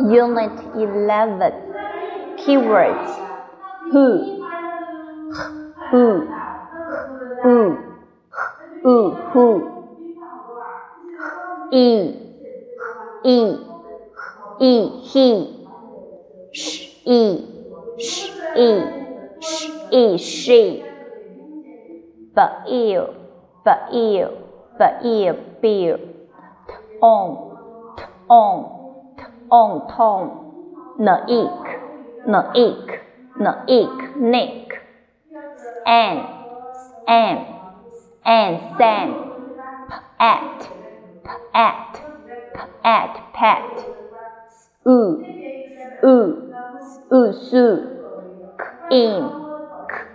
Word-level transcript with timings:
Unit 0.00 0.52
11 0.74 1.52
Keywords. 2.38 3.10
Who. 3.92 4.40
Who. 5.90 6.28
Who. 7.42 7.78
Who. 8.82 9.10
Who. 9.32 9.70
E. 11.72 12.16
E. 13.24 13.56
E. 14.60 14.88
He. 15.04 15.66
Sh. 16.52 16.96
E. 17.04 17.44
Sh. 17.98 18.30
E. 18.56 18.82
Sh. 19.40 19.70
E. 19.92 20.18
She. 20.18 20.84
But 22.34 22.68
you 22.68 23.06
But 23.64 23.92
you 23.92 24.28
But 24.78 25.04
you 25.04 25.34
Bill 25.60 25.98
On 27.02 27.28
On 28.28 28.79
on 29.50 29.88
Tom, 29.88 30.22
naik, 30.98 31.80
naik, 32.24 33.00
naik, 33.36 34.16
nick, 34.16 34.72
an, 35.86 36.26
an, 37.06 37.46
an, 38.24 38.76
san, 38.78 39.14
at, 40.18 40.68
at, 41.54 42.00
at, 42.84 43.32
pat, 43.34 43.84
oo, 44.86 45.42
oo, 46.04 46.32
oo, 47.10 47.32
su, 47.32 47.66
in, 48.90 49.30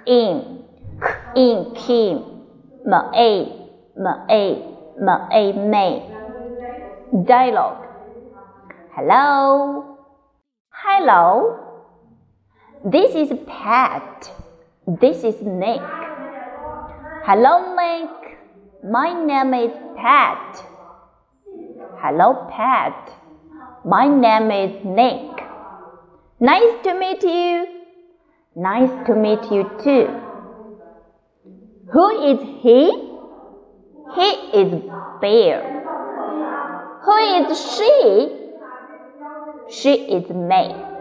in, 0.06 0.64
in, 1.36 1.74
kim, 1.76 2.24
ma 2.86 3.12
a, 3.14 3.32
ma 3.98 4.26
a, 4.30 4.44
ma 5.00 5.28
a, 5.32 5.54
may. 5.54 6.12
Dialogue. 7.26 7.85
Hello. 8.98 9.98
Hello. 10.72 11.60
This 12.86 13.14
is 13.14 13.38
Pat. 13.46 14.32
This 15.02 15.26
is 15.26 15.36
Nick. 15.42 15.82
Hello, 17.26 17.76
Nick. 17.76 18.38
My 18.90 19.12
name 19.12 19.54
is 19.54 19.74
Pat. 19.98 20.64
Hello, 21.98 22.48
Pat. 22.50 23.12
My 23.84 24.08
name 24.08 24.50
is 24.50 24.86
Nick. 24.86 25.44
Nice 26.40 26.82
to 26.86 26.98
meet 26.98 27.22
you. 27.22 27.66
Nice 28.56 28.96
to 29.08 29.14
meet 29.14 29.44
you 29.52 29.70
too. 29.84 30.08
Who 31.92 32.08
is 32.32 32.40
he? 32.62 32.80
He 34.16 34.30
is 34.62 34.82
Bear. 35.20 35.84
Who 37.04 37.16
is 37.44 37.60
she? 37.76 38.45
She 39.70 39.94
is 39.94 40.30
May. 40.30 40.95